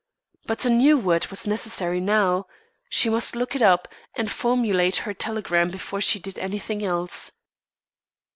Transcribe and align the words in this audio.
But 0.47 0.65
a 0.65 0.69
new 0.71 0.97
word 0.97 1.27
was 1.27 1.45
necessary 1.45 1.99
now. 1.99 2.47
She 2.89 3.07
must 3.07 3.35
look 3.35 3.55
it 3.55 3.61
up, 3.61 3.87
and 4.15 4.31
formulate 4.31 4.95
her 5.05 5.13
telegram 5.13 5.69
before 5.69 6.01
she 6.01 6.17
did 6.17 6.39
anything 6.39 6.83
else. 6.83 7.33